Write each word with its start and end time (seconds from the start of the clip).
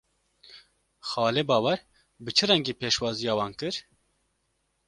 Xalê 1.09 1.43
Bawer 1.49 1.79
bi 2.23 2.31
çi 2.37 2.45
rengî 2.49 2.73
pêşwaziya 2.81 3.33
wan 3.39 3.53
kir? 3.59 3.75